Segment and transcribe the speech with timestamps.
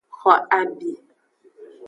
[0.17, 0.91] Xo abi.